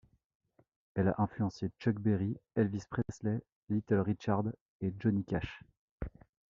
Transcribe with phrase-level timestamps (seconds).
[0.95, 3.37] Elle a influencé Chuck Berry, Elvis Presley,
[3.69, 4.45] Little Richard
[4.81, 5.61] et Johnny Cash.